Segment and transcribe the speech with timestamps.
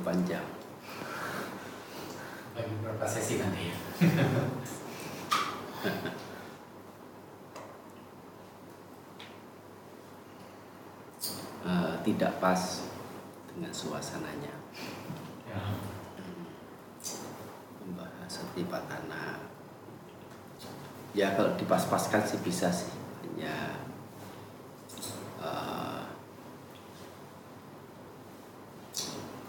[0.00, 0.46] panjang.
[2.56, 3.76] Bagi beberapa sesi nanti ya.
[11.64, 12.84] Uh, tidak pas
[13.48, 14.54] dengan suasananya.
[15.48, 15.60] ya.
[17.84, 19.40] Membahas satipatthana.
[21.12, 22.92] Ya kalau dipas-paskan sih bisa sih.
[23.40, 23.78] Hanya
[25.40, 26.04] uh,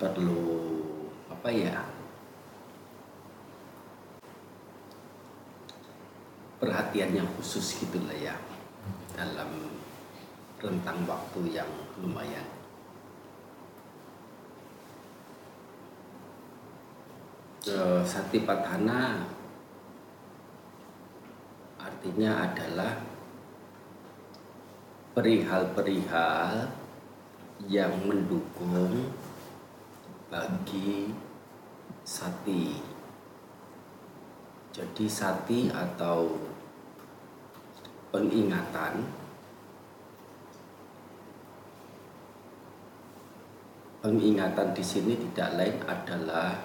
[0.01, 0.41] perlu
[1.29, 1.77] apa ya?
[6.57, 8.33] Perhatian yang khusus gitu lah ya
[9.13, 9.77] dalam
[10.57, 11.69] rentang waktu yang
[12.01, 12.45] lumayan.
[17.61, 19.21] Uh, Satipatthana
[21.77, 22.97] artinya adalah
[25.13, 26.73] perihal-perihal
[27.69, 29.13] yang mendukung
[30.31, 31.11] bagi
[32.07, 32.71] sati.
[34.71, 36.31] Jadi sati atau
[38.15, 39.03] pengingatan
[43.99, 46.55] pengingatan di sini tidak lain adalah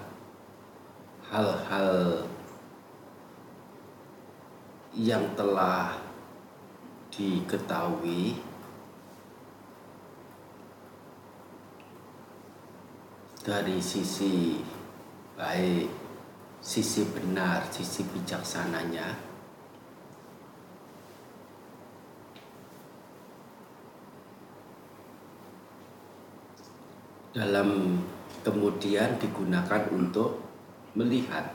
[1.26, 2.22] hal-hal
[4.94, 5.98] yang telah
[7.12, 8.38] diketahui
[13.46, 14.58] dari sisi
[15.38, 15.86] baik,
[16.58, 19.06] sisi benar, sisi bijaksananya,
[27.30, 28.02] dalam
[28.42, 30.42] kemudian digunakan untuk
[30.98, 31.46] melihat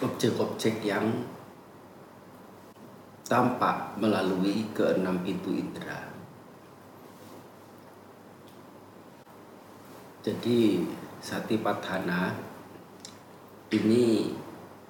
[0.00, 1.28] objek-objek yang
[3.28, 6.05] tampak melalui keenam pintu indera.
[10.26, 10.82] Jadi
[11.22, 12.34] Satipatthana
[13.70, 14.34] ini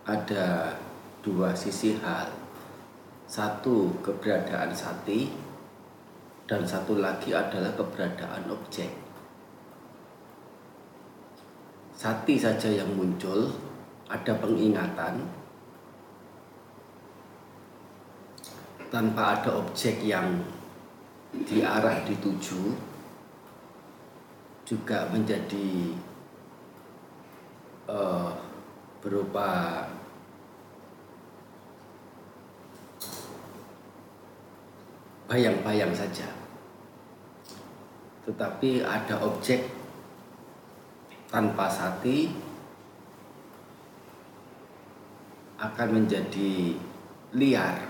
[0.09, 0.73] ada
[1.21, 2.33] dua sisi hal.
[3.29, 5.29] Satu keberadaan sati
[6.49, 8.89] dan satu lagi adalah keberadaan objek.
[11.93, 13.53] Sati saja yang muncul,
[14.09, 15.21] ada pengingatan
[18.89, 20.41] tanpa ada objek yang
[21.45, 22.96] diarah dituju
[24.67, 25.95] juga menjadi
[27.87, 28.35] uh,
[28.99, 29.87] berupa
[35.31, 36.27] bayang-bayang saja.
[38.27, 39.71] Tetapi ada objek
[41.31, 42.35] tanpa sati
[45.63, 46.75] akan menjadi
[47.39, 47.87] liar.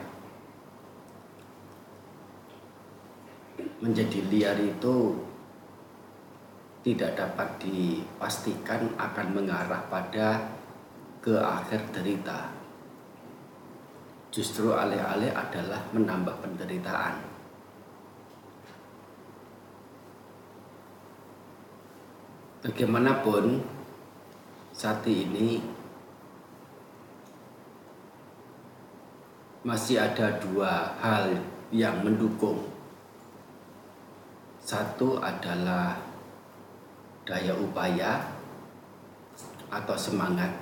[3.80, 5.24] Menjadi liar itu
[6.86, 10.38] tidak dapat dipastikan akan mengarah pada
[11.18, 12.46] ke akhir derita.
[14.30, 17.26] Justru alih-alih adalah menambah penderitaan.
[22.62, 23.66] Bagaimanapun
[24.70, 25.58] sati ini
[29.66, 31.34] masih ada dua hal
[31.74, 32.62] yang mendukung.
[34.62, 36.05] Satu adalah
[37.26, 38.22] daya upaya
[39.66, 40.54] atau semangat.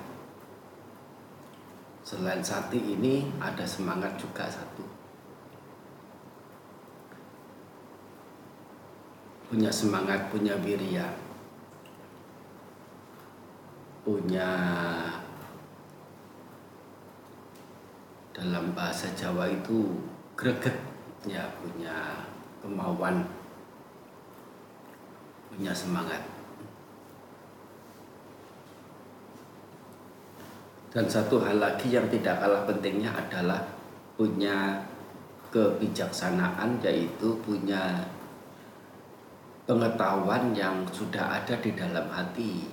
[2.01, 4.81] Selain sati ini ada semangat juga satu.
[9.49, 11.05] Punya semangat, punya wirya.
[14.05, 14.49] Punya
[18.35, 19.95] dalam bahasa Jawa itu
[20.35, 20.75] greget
[21.23, 22.27] ya punya
[22.59, 23.23] kemauan
[25.47, 26.34] punya semangat
[30.95, 33.59] Dan satu hal lagi yang tidak kalah pentingnya adalah
[34.15, 34.79] punya
[35.51, 37.99] kebijaksanaan yaitu punya
[39.67, 42.63] pengetahuan yang sudah ada di dalam hati.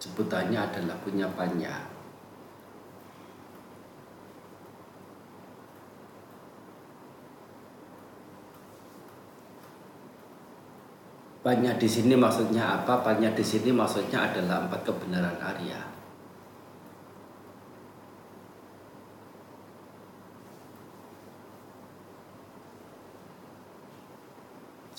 [0.00, 1.95] Sebutannya adalah punya panya.
[11.46, 13.06] Banyak di sini maksudnya apa?
[13.06, 15.96] Banyak di sini maksudnya adalah empat kebenaran Arya.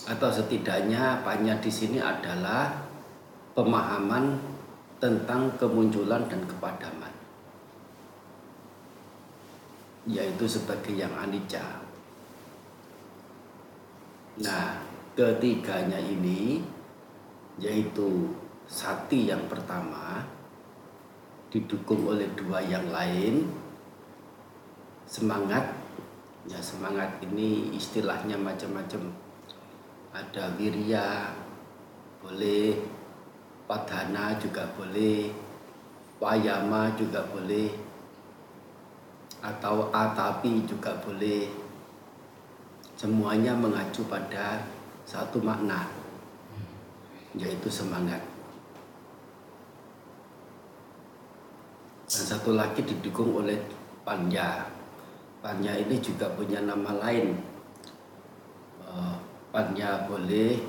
[0.08, 2.72] atau setidaknya banyak di sini adalah
[3.52, 4.40] pemahaman
[5.04, 7.12] tentang kemunculan dan kepadaman
[10.08, 11.84] yaitu sebagai yang anicca.
[14.40, 14.87] Nah,
[15.18, 16.62] ketiganya ini
[17.58, 18.38] yaitu
[18.70, 20.22] sati yang pertama
[21.50, 23.50] didukung oleh dua yang lain.
[25.10, 25.74] Semangat.
[26.46, 29.10] Ya semangat ini istilahnya macam-macam.
[30.14, 31.34] Ada wirya
[32.22, 32.78] boleh.
[33.66, 35.34] Padana juga boleh.
[36.22, 37.74] Wayama juga boleh.
[39.42, 41.50] Atau atapi juga boleh.
[42.94, 44.77] Semuanya mengacu pada
[45.08, 45.88] satu makna
[47.40, 48.20] yaitu semangat.
[52.12, 53.56] Dan satu lagi didukung oleh
[54.04, 54.68] panya
[55.40, 57.40] panya ini juga punya nama lain.
[58.84, 59.16] Eh,
[59.56, 60.60] panya boleh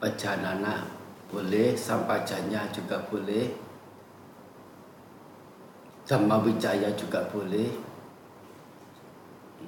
[0.00, 0.88] pajanana
[1.26, 3.50] boleh sampajanya juga boleh
[6.06, 7.66] Dhamma Wijaya juga boleh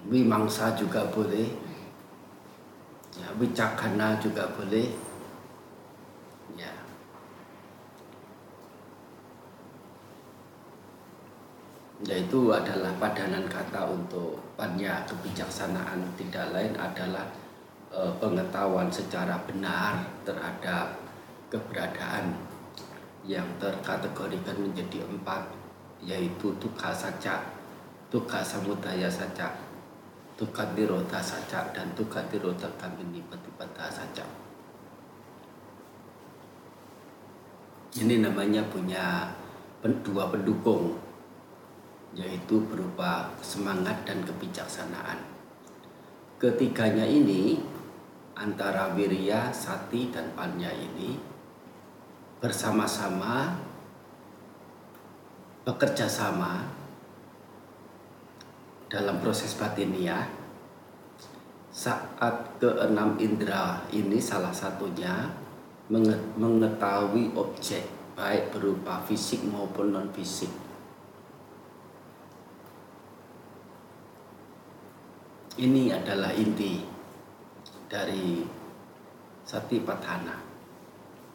[0.07, 1.68] Wimangsa juga boleh
[3.19, 4.89] ya, Wicakana juga boleh.
[6.55, 6.73] Ya.
[12.07, 17.27] Yaitu adalah padanan kata untuk panya kebijaksanaan tidak lain adalah
[17.91, 20.95] eh, pengetahuan secara benar terhadap
[21.51, 22.33] keberadaan
[23.27, 25.43] yang terkategorikan menjadi empat
[26.03, 27.43] yaitu tukha saja,
[28.07, 28.39] tukha
[29.11, 29.51] saja,
[30.39, 34.23] tukha nirodha saja dan tukha nirodha kamini patipada saja.
[37.99, 39.35] Ini namanya punya
[39.83, 40.95] dua pendukung
[42.15, 45.19] yaitu berupa semangat dan kebijaksanaan.
[46.39, 47.59] Ketiganya ini
[48.39, 51.19] antara wirya, sati dan panya ini
[52.39, 53.59] bersama-sama
[55.67, 56.78] bekerja sama
[58.89, 60.25] dalam proses batiniah
[61.69, 65.29] saat keenam indera ini salah satunya
[65.93, 67.85] menge- mengetahui objek
[68.17, 70.51] baik berupa fisik maupun non fisik
[75.61, 76.83] ini adalah inti
[77.87, 78.43] dari
[79.49, 80.37] Satipatthana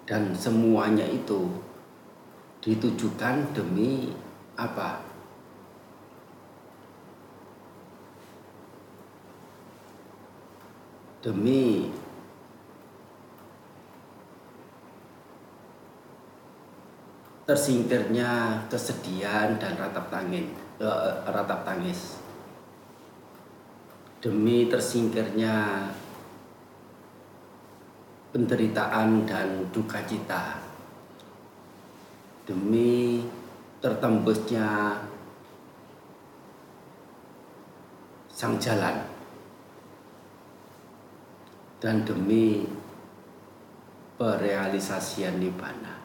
[0.05, 1.49] dan semuanya itu
[2.61, 4.13] ditujukan demi
[4.55, 5.12] apa?
[11.23, 11.87] Demi
[17.47, 20.51] tersingkirnya kesedihan dan ratap tangis,
[20.83, 22.19] eh, ratap tangis.
[24.19, 25.87] Demi tersingkirnya
[28.35, 30.57] penderitaan dan duka cita
[32.49, 33.23] demi
[33.77, 34.99] tertembusnya
[38.33, 39.12] sang jalan
[41.83, 42.63] dan demi
[44.15, 45.99] perealisasian nibbana.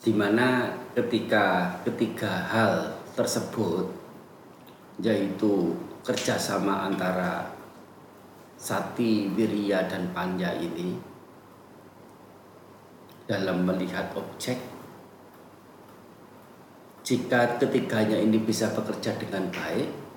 [0.00, 3.84] Di mana ketika ketiga hal tersebut
[5.04, 7.52] yaitu kerjasama antara
[8.56, 10.96] sati, wirya, dan panya ini
[13.28, 14.56] dalam melihat objek
[17.04, 20.09] jika ketiganya ini bisa bekerja dengan baik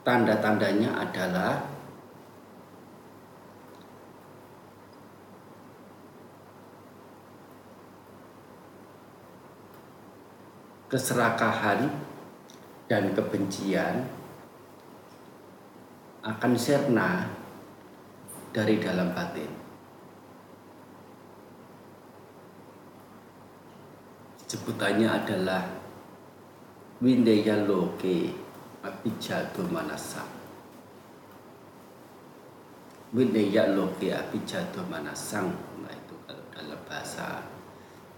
[0.00, 1.60] tanda-tandanya adalah
[10.90, 11.86] keserakahan
[12.90, 14.10] dan kebencian
[16.26, 17.30] akan sirna
[18.50, 19.52] dari dalam batin.
[24.50, 25.62] Sebutannya adalah
[26.98, 28.49] Windeya Loke
[28.80, 30.24] Abijado Manasa.
[33.12, 35.52] Windeya Loke Abijado Manasang.
[35.84, 37.44] Nah itu kalau dalam bahasa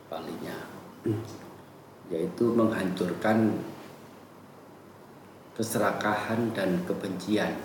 [0.07, 0.54] palinya
[2.12, 3.59] yaitu menghancurkan
[5.57, 7.57] keserakahan dan kebencian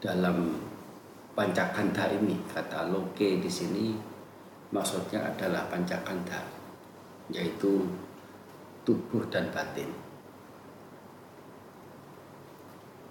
[0.00, 0.56] dalam
[1.36, 3.92] pancakanda ini kata loke di sini
[4.72, 6.40] maksudnya adalah pancakanda
[7.28, 7.84] yaitu
[8.88, 10.05] tubuh dan batin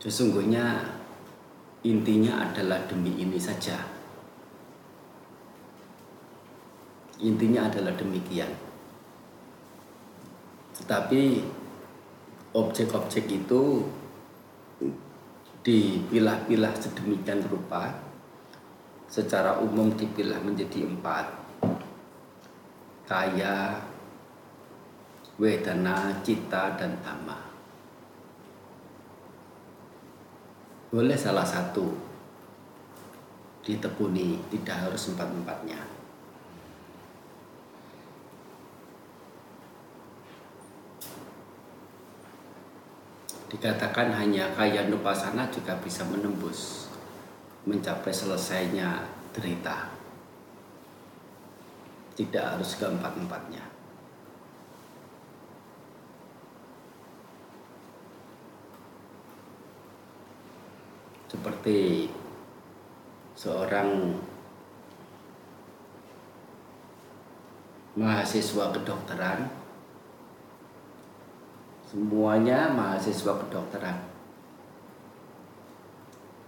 [0.06, 0.86] sesungguhnya
[1.82, 3.74] intinya adalah demi ini saja.
[7.26, 8.54] Intinya adalah demikian.
[10.78, 11.42] Tetapi
[12.54, 13.82] objek-objek itu
[15.66, 17.90] dipilah-pilah sedemikian rupa
[19.10, 21.26] secara umum dipilah menjadi empat.
[23.10, 23.82] Kaya
[25.42, 27.55] wedana cita dan tama
[30.96, 31.92] boleh salah satu.
[33.68, 35.84] Ditekuni tidak harus empat-empatnya.
[43.52, 46.88] Dikatakan hanya kaya nupasana juga bisa menembus
[47.68, 49.04] mencapai selesainya
[49.36, 49.92] derita.
[52.16, 53.75] Tidak harus keempat-empatnya
[61.36, 62.08] seperti
[63.36, 64.15] seorang
[68.00, 69.51] mahasiswa kedokteran.
[71.92, 74.00] Semuanya mahasiswa kedokteran.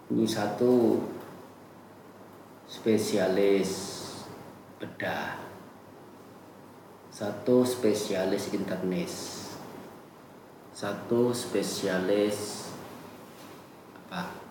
[0.08, 1.03] Ini satu
[2.72, 3.72] spesialis
[4.79, 5.36] bedah.
[7.12, 9.15] Satu spesialis internis.
[10.72, 12.72] Satu spesialis
[14.08, 14.47] apa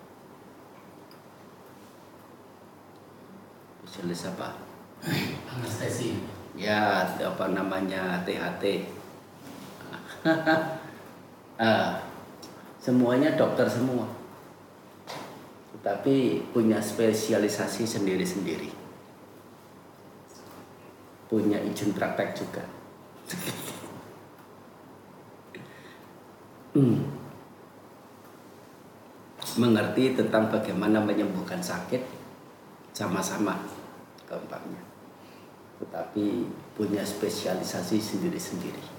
[3.97, 4.53] spesialis apa?
[5.57, 6.21] Anestesi.
[6.53, 8.85] Ya apa namanya THT
[11.57, 11.97] Ah,
[12.77, 14.05] semuanya dokter semua.
[15.73, 18.69] Tetapi punya spesialisasi sendiri-sendiri.
[21.25, 22.61] Punya izin praktek juga.
[26.77, 27.01] Hmm.
[29.57, 32.05] mengerti tentang bagaimana menyembuhkan sakit
[32.93, 33.57] sama-sama
[34.27, 34.83] keempatnya.
[35.79, 36.25] Tetapi
[36.75, 38.97] punya spesialisasi sendiri-sendiri.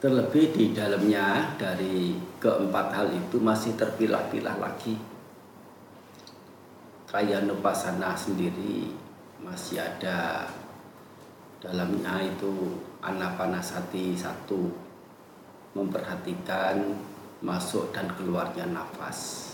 [0.00, 4.96] Terlebih di dalamnya dari keempat hal itu masih terpilah-pilah lagi.
[7.04, 8.88] Kaya Nupasana sendiri
[9.44, 10.48] masih ada.
[11.60, 14.89] Dalamnya itu anapanasati satu
[15.72, 16.98] memperhatikan
[17.40, 19.48] masuk dan keluarnya nafas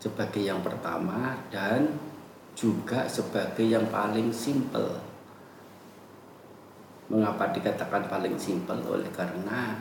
[0.00, 1.92] sebagai yang pertama dan
[2.56, 5.10] juga sebagai yang paling simple
[7.10, 8.78] Mengapa dikatakan paling simpel?
[8.86, 9.74] Oleh karena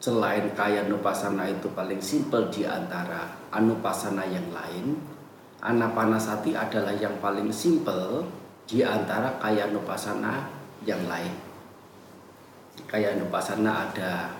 [0.00, 4.96] selain kaya nupasana itu paling simpel di antara anupasana yang lain,
[5.60, 8.24] anapanasati adalah yang paling simpel
[8.64, 10.48] di antara kaya nupasana
[10.88, 11.36] yang lain.
[12.72, 14.32] Kaya nupasana ada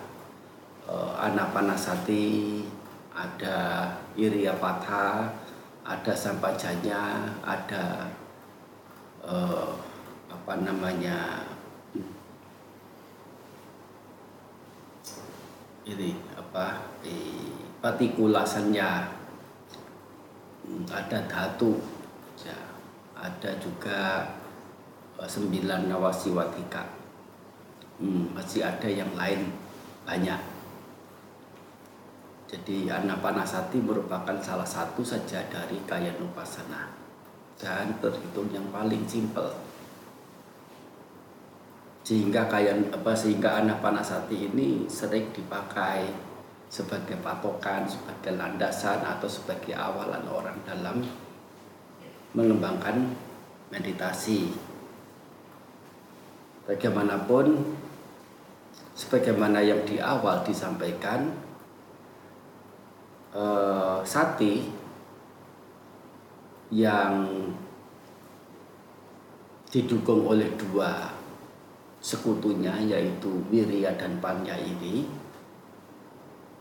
[0.88, 2.64] uh, anapanasati,
[3.12, 5.28] ada iriapatha,
[5.84, 8.08] ada sampajanya, ada
[9.20, 9.76] uh,
[10.32, 11.44] apa namanya
[15.82, 18.90] ini apa eh, partikulasannya
[20.88, 21.74] ada dhatu
[22.38, 22.58] ya,
[23.18, 24.30] ada juga
[25.18, 27.01] eh, sembilan nawasiwatika
[28.02, 29.54] hmm, masih ada yang lain
[30.02, 30.40] banyak.
[32.52, 36.92] Jadi anapanasati merupakan salah satu saja dari kaya nupasana
[37.56, 39.56] dan terhitung yang paling simpel.
[42.02, 46.10] Sehingga kayak apa sehingga anak panasati ini sering dipakai
[46.68, 51.00] sebagai patokan, sebagai landasan atau sebagai awalan orang dalam
[52.36, 53.12] mengembangkan
[53.72, 54.52] meditasi.
[56.68, 57.76] Bagaimanapun,
[58.92, 61.32] sebagaimana yang di awal disampaikan,
[63.32, 64.68] eh, sati
[66.72, 67.28] yang
[69.72, 71.08] didukung oleh dua
[72.02, 75.08] sekutunya yaitu wirya dan panya ini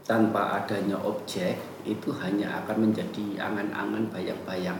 [0.05, 1.55] tanpa adanya objek
[1.87, 4.79] itu hanya akan menjadi angan-angan bayang-bayang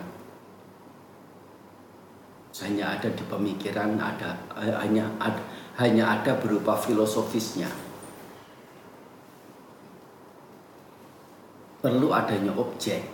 [2.60, 5.40] hanya ada di pemikiran ada eh, hanya ada,
[5.80, 7.72] hanya ada berupa filosofisnya.
[11.80, 13.08] Perlu adanya objek.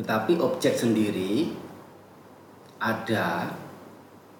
[0.00, 1.52] Tetapi objek sendiri
[2.80, 3.52] ada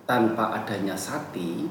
[0.09, 1.69] tanpa adanya sati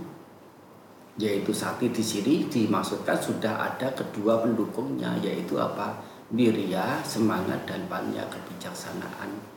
[1.16, 5.96] yaitu sati di sini dimaksudkan sudah ada kedua pendukungnya yaitu apa?
[6.34, 9.55] Wirya semangat dan panya kebijaksanaan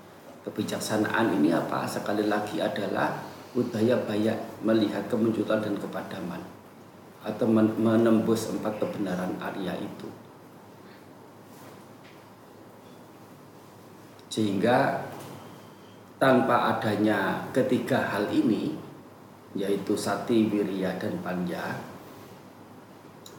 [0.49, 1.85] kebijaksanaan ini apa?
[1.85, 3.21] Sekali lagi adalah
[3.53, 6.41] budaya bayak melihat kemunculan dan kepadaman
[7.21, 10.09] atau menembus empat kebenaran Arya itu.
[14.33, 15.05] Sehingga
[16.17, 18.73] tanpa adanya ketiga hal ini
[19.57, 21.77] yaitu sati, wirya, dan panja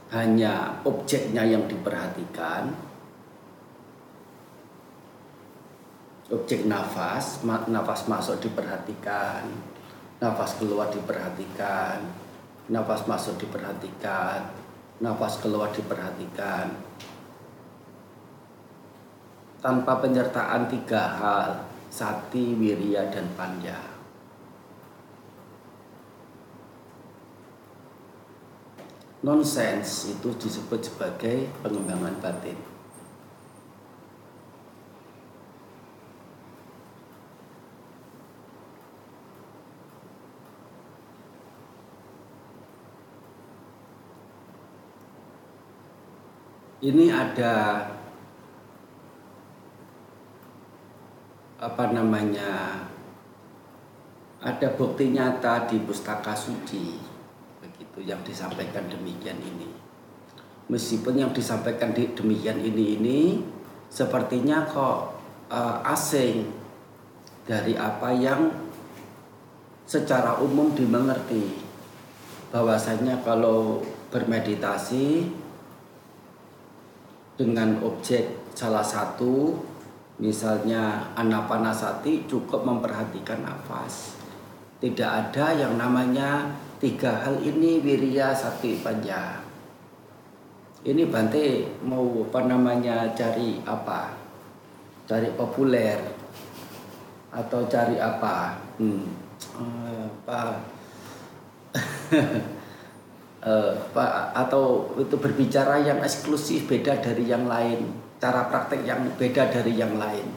[0.10, 2.74] hanya objeknya yang diperhatikan
[6.30, 9.50] objek nafas nafas masuk diperhatikan
[10.22, 12.06] nafas keluar diperhatikan
[12.70, 14.54] nafas masuk diperhatikan
[15.02, 16.90] nafas keluar diperhatikan
[19.60, 21.50] tanpa penyertaan tiga hal
[21.90, 23.76] sati, wirya, dan panja.
[29.20, 32.69] Nonsense itu disebut sebagai pengembangan batin.
[46.90, 47.86] Ini ada
[51.62, 52.82] apa namanya
[54.42, 56.98] ada bukti nyata di pustaka suci
[57.62, 59.70] begitu yang disampaikan demikian ini.
[60.66, 63.20] Meskipun yang disampaikan di demikian ini ini
[63.86, 65.14] sepertinya kok
[65.54, 66.50] uh, asing
[67.46, 68.50] dari apa yang
[69.86, 71.54] secara umum dimengerti.
[72.50, 75.30] Bahwasanya kalau bermeditasi
[77.40, 79.56] dengan objek salah satu
[80.20, 84.20] Misalnya anapanasati cukup memperhatikan nafas.
[84.84, 89.40] Tidak ada yang namanya tiga hal ini wirya sati panja.
[90.84, 94.12] Ini Bante mau apa namanya cari apa?
[95.08, 96.00] Cari populer
[97.32, 98.60] atau cari apa?
[98.76, 99.08] Hmm.
[99.56, 100.44] Apa?
[103.44, 103.74] uh,
[104.36, 109.96] atau itu berbicara yang eksklusif beda dari yang lain cara praktek yang beda dari yang
[109.96, 110.28] lain.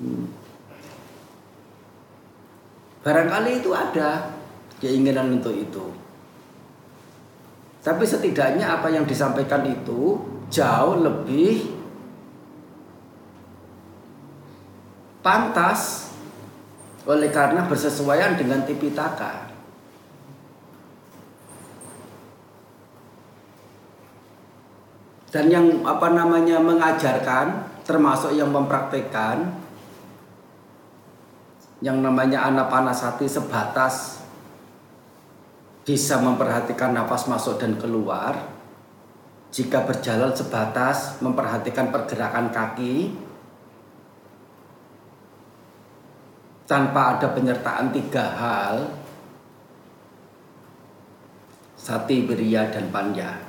[0.00, 0.26] Hmm.
[3.04, 4.34] Barangkali itu ada
[4.80, 5.84] keinginan untuk itu.
[7.84, 10.18] Tapi setidaknya apa yang disampaikan itu
[10.50, 11.70] jauh lebih
[15.22, 16.10] pantas
[17.06, 19.45] oleh karena bersesuaian dengan Tipitaka.
[25.36, 29.52] Dan yang apa namanya mengajarkan termasuk yang mempraktekkan
[31.84, 34.24] yang namanya anapanasati sebatas
[35.84, 38.48] bisa memperhatikan nafas masuk dan keluar
[39.52, 43.12] jika berjalan sebatas memperhatikan pergerakan kaki
[46.64, 48.76] tanpa ada penyertaan tiga hal
[51.76, 53.45] sati, beria, dan panja.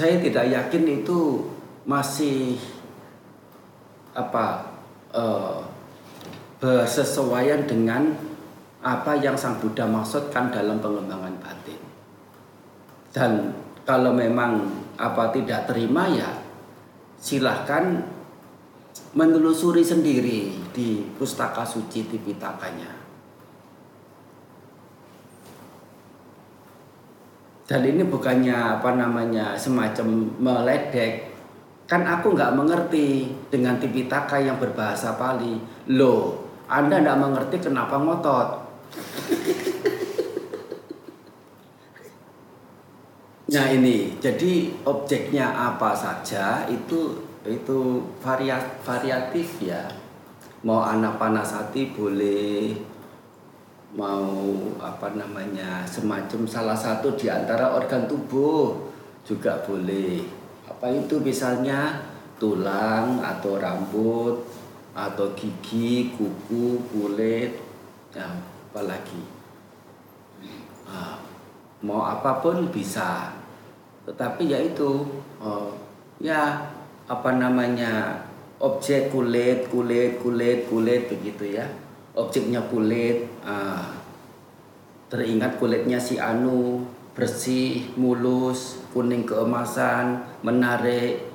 [0.00, 1.44] Saya tidak yakin itu
[1.84, 2.56] masih
[4.16, 4.72] apa
[5.12, 5.60] uh,
[6.56, 8.16] bersesuaian dengan
[8.80, 11.80] apa yang Sang Buddha maksudkan dalam pengembangan batin.
[13.12, 13.52] Dan
[13.84, 16.32] kalau memang apa tidak terima ya
[17.20, 18.00] silahkan
[19.12, 22.99] menelusuri sendiri di pustaka suci Tipitakanya.
[27.70, 31.30] Dan ini bukannya apa namanya semacam meledek.
[31.86, 35.54] Kan aku nggak mengerti dengan Tipitaka yang berbahasa Pali.
[35.94, 38.48] Loh anda nggak mengerti kenapa ngotot?
[43.54, 44.18] Nah ini.
[44.18, 48.02] Jadi objeknya apa saja itu itu
[48.82, 49.86] variatif ya.
[50.66, 52.74] Mau anak panas hati boleh
[53.90, 58.86] mau apa namanya semacam salah satu di antara organ tubuh
[59.26, 60.22] juga boleh.
[60.70, 61.98] Apa itu misalnya
[62.38, 64.46] tulang atau rambut
[64.94, 67.58] atau gigi, kuku, kulit,
[68.14, 68.26] ya,
[68.70, 69.22] apalagi
[70.86, 71.18] nah,
[71.82, 73.34] mau apa pun bisa.
[74.06, 75.06] Tetapi ya itu
[75.42, 75.74] oh,
[76.22, 76.62] ya
[77.10, 78.22] apa namanya
[78.62, 81.66] objek kulit, kulit, kulit, kulit begitu ya
[82.14, 84.00] objeknya kulit ah,
[85.10, 91.26] teringat kulitnya si Anu bersih mulus kuning keemasan menarik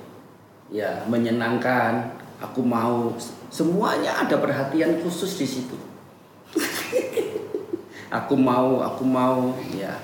[0.72, 2.24] ya menyenangkan.
[2.36, 3.16] Aku mau.
[3.48, 5.76] Semuanya ada perhatian khusus di situ.
[8.12, 9.96] Aku mau aku mau ya.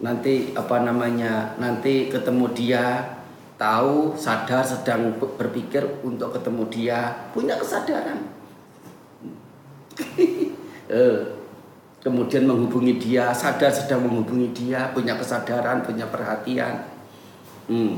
[0.00, 3.02] Nanti apa namanya nanti ketemu dia
[3.60, 8.39] tahu sadar sedang berpikir untuk ketemu dia punya kesadaran
[12.00, 16.88] kemudian menghubungi dia, sadar sedang menghubungi dia, punya kesadaran, punya perhatian,
[17.68, 17.94] hmm,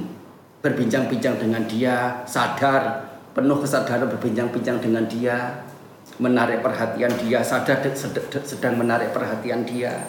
[0.58, 5.62] berbincang-bincang dengan dia, sadar, penuh kesadaran berbincang-bincang dengan dia,
[6.18, 7.78] menarik perhatian dia, sadar
[8.42, 10.02] sedang menarik perhatian dia,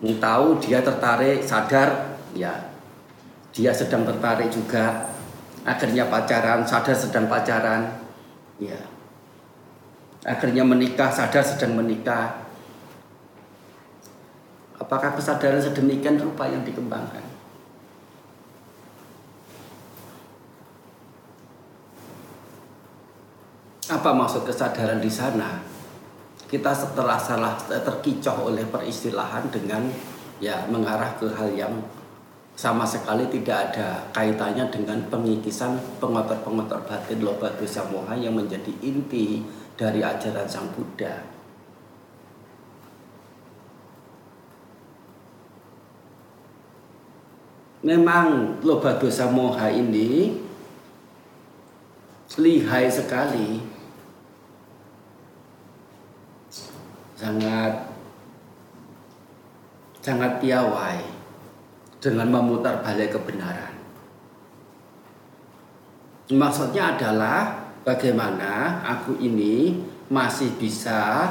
[0.00, 2.70] tahu dia tertarik, sadar, ya,
[3.50, 5.10] dia sedang tertarik juga,
[5.66, 7.90] akhirnya pacaran, sadar sedang pacaran,
[8.62, 8.93] ya,
[10.24, 12.42] akhirnya menikah, sadar sedang menikah.
[14.80, 17.22] Apakah kesadaran sedemikian rupa yang dikembangkan?
[23.84, 25.74] Apa maksud kesadaran di sana?
[26.54, 29.90] kita setelah salah terkicoh oleh peristilahan dengan
[30.38, 31.74] ya mengarah ke hal yang
[32.54, 39.42] sama sekali tidak ada kaitannya dengan pengikisan pengotor-pengotor batin loba dosa moha yang menjadi inti
[39.74, 41.34] dari ajaran Sang Buddha.
[47.84, 50.40] Memang loba dosa moha ini
[52.34, 53.60] lihai sekali
[57.14, 57.92] sangat
[60.00, 60.98] sangat piawai
[62.00, 63.72] dengan memutar balik kebenaran.
[66.32, 71.30] Maksudnya adalah bagaimana aku ini masih bisa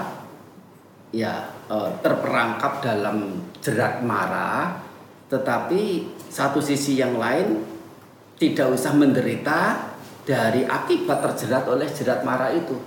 [1.14, 4.80] ya eh, terperangkap dalam jerat marah,
[5.28, 7.62] tetapi satu sisi yang lain
[8.38, 9.92] tidak usah menderita
[10.24, 12.78] dari akibat terjerat oleh jerat marah itu.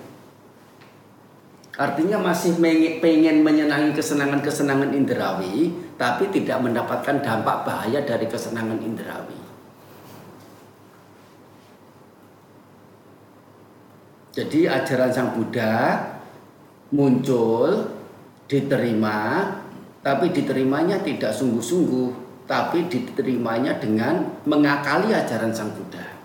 [1.77, 2.57] Artinya masih
[3.05, 5.69] pengen menyenangi kesenangan-kesenangan indrawi,
[6.01, 9.46] tapi tidak mendapatkan dampak bahaya dari kesenangan indrawi.
[14.37, 15.97] Jadi ajaran Sang Buddha
[16.93, 17.89] muncul,
[18.45, 19.49] diterima,
[20.05, 26.17] tapi diterimanya tidak sungguh-sungguh, tapi diterimanya dengan mengakali ajaran Sang Buddha.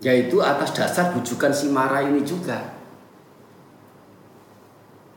[0.00, 2.79] yaitu atas dasar bujukan si Mara ini juga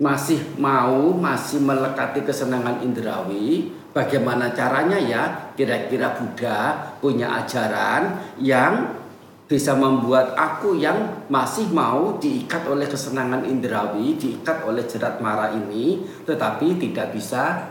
[0.04, 3.72] masih mau masih melekati kesenangan indrawi.
[3.96, 5.54] Bagaimana caranya ya?
[5.56, 9.00] Kira-kira Buddha punya ajaran yang
[9.48, 16.02] bisa membuat aku yang masih mau diikat oleh kesenangan indrawi diikat oleh jerat mara ini
[16.26, 17.70] tetapi tidak bisa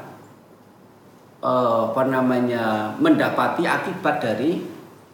[1.43, 4.63] uh, apa namanya mendapati akibat dari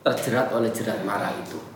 [0.04, 1.67] terjerat oleh jerat mara itu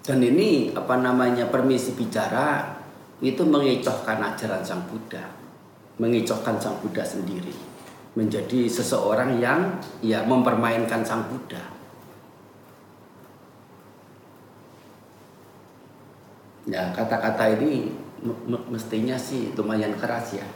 [0.00, 2.80] Dan ini apa namanya permisi bicara
[3.20, 5.20] itu mengecohkan ajaran Sang Buddha,
[6.00, 7.52] mengecohkan Sang Buddha sendiri,
[8.16, 11.60] menjadi seseorang yang ya mempermainkan Sang Buddha.
[16.64, 17.92] Ya kata-kata ini
[18.72, 20.46] mestinya sih lumayan keras ya.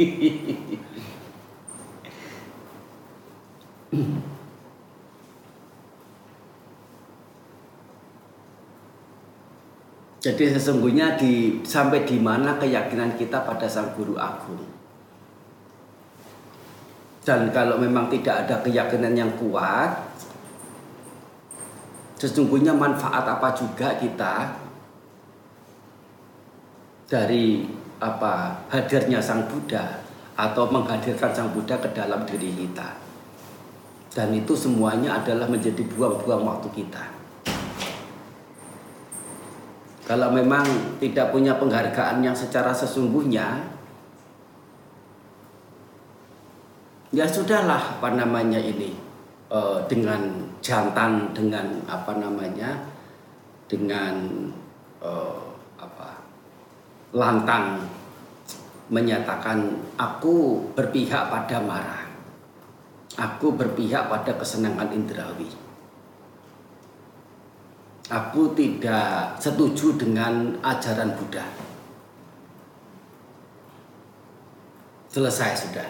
[10.28, 14.60] Jadi sesungguhnya di sampai di mana keyakinan kita pada Sang Guru Agung.
[17.24, 19.88] Dan kalau memang tidak ada keyakinan yang kuat,
[22.20, 24.52] sesungguhnya manfaat apa juga kita
[27.08, 27.64] dari
[27.96, 29.96] apa hadirnya Sang Buddha
[30.36, 33.00] atau menghadirkan Sang Buddha ke dalam diri kita.
[34.12, 37.17] Dan itu semuanya adalah menjadi buang-buang waktu kita.
[40.08, 40.64] Kalau memang
[40.96, 43.60] tidak punya penghargaan yang secara sesungguhnya,
[47.12, 48.96] ya sudahlah apa namanya ini
[49.52, 52.88] uh, dengan jantan dengan apa namanya
[53.68, 54.32] dengan
[55.04, 55.44] uh,
[55.76, 56.24] apa
[57.12, 57.84] lantang
[58.88, 62.08] menyatakan aku berpihak pada marah,
[63.20, 65.67] aku berpihak pada kesenangan indrawi
[68.08, 71.44] aku tidak setuju dengan ajaran Buddha.
[75.12, 75.88] Selesai sudah.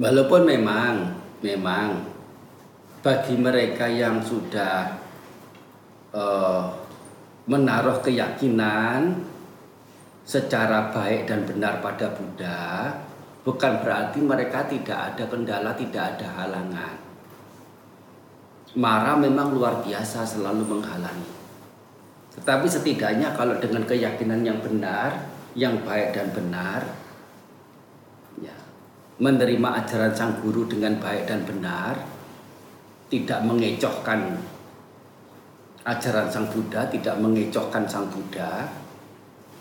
[0.00, 1.12] Walaupun memang,
[1.44, 2.00] memang
[3.04, 4.96] bagi mereka yang sudah
[6.16, 6.72] uh,
[7.44, 9.20] menaruh keyakinan
[10.30, 12.94] secara baik dan benar pada Buddha
[13.42, 16.96] bukan berarti mereka tidak ada kendala, tidak ada halangan.
[18.78, 21.34] Marah memang luar biasa selalu menghalangi.
[22.38, 25.26] Tetapi setidaknya kalau dengan keyakinan yang benar,
[25.58, 26.86] yang baik dan benar,
[29.20, 31.92] menerima ajaran sang guru dengan baik dan benar,
[33.12, 34.40] tidak mengecohkan
[35.84, 38.64] ajaran sang Buddha, tidak mengecohkan sang Buddha,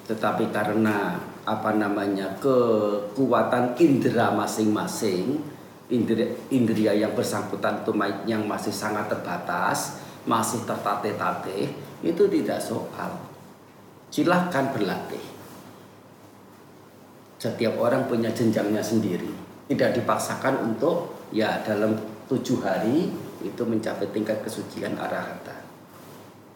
[0.09, 5.37] tetapi karena apa namanya kekuatan indera masing-masing,
[5.93, 7.93] indera, indera yang bersangkutan itu
[8.25, 13.21] yang masih sangat terbatas, masih tertatih-tatih, itu tidak soal.
[14.09, 15.21] Silahkan berlatih.
[17.37, 19.29] Setiap orang punya jenjangnya sendiri.
[19.69, 21.93] Tidak dipaksakan untuk ya dalam
[22.25, 23.13] tujuh hari
[23.45, 25.53] itu mencapai tingkat kesucian arahata.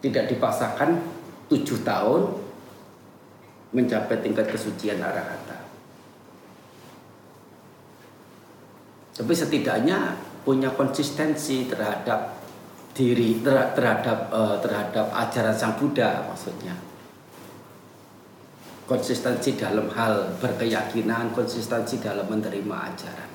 [0.02, 0.98] Tidak dipaksakan
[1.46, 2.43] tujuh tahun
[3.74, 5.66] mencapai tingkat kesucian arahata.
[9.14, 10.14] Tapi setidaknya
[10.46, 12.38] punya konsistensi terhadap
[12.94, 16.78] diri terhadap uh, terhadap ajaran Sang Buddha maksudnya.
[18.84, 23.33] Konsistensi dalam hal berkeyakinan, konsistensi dalam menerima ajaran.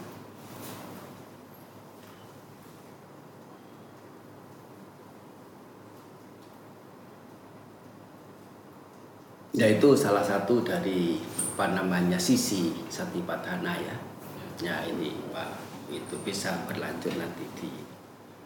[9.59, 11.19] Yaitu salah satu dari
[11.59, 13.95] apa namanya sisi satipatthana ya.
[14.63, 15.59] Ya ini Pak
[15.91, 17.67] itu bisa berlanjut nanti di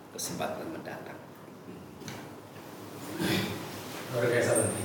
[0.10, 1.22] kesempatan mendatang.
[4.10, 4.84] Luar biasa tadi.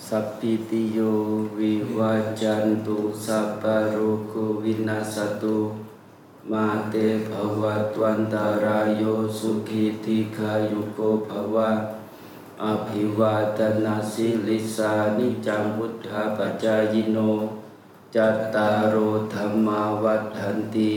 [0.00, 1.12] Sapitiyo
[6.50, 6.94] มาเต
[7.28, 9.02] ภวะตวันตารายโย
[9.38, 11.70] สุขีติขายุโกภวะ
[12.62, 17.18] อภิวาตนาสิลิสานิจังพุทธาปจายโน
[18.14, 18.96] จัตตารโอ
[19.34, 20.92] ธรรมาวัฏันตี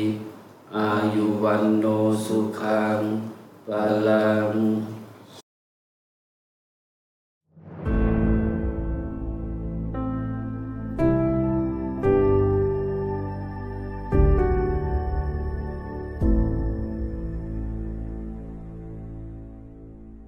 [0.77, 1.85] อายุวันโน
[2.25, 2.99] สุขัง
[3.69, 4.55] บาลัง